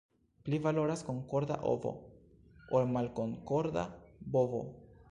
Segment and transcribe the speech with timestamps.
[0.45, 1.93] Pli valoras konkorda ovo,
[2.79, 3.87] ol malkonkorda
[4.37, 4.69] bovo.